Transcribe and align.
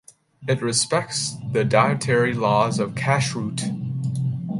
It 0.47 0.63
respects 0.63 1.35
the 1.51 1.63
dietary 1.63 2.33
laws 2.33 2.79
of 2.79 2.95
kashrut. 2.95 3.61